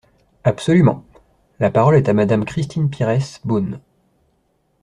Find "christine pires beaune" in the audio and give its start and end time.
2.43-3.79